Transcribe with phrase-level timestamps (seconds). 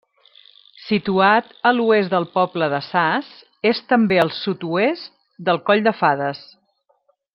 [0.83, 3.29] Situat a l'oest del poble de Sas,
[3.73, 5.15] és també al sud-oest
[5.51, 6.43] del Coll de Fades.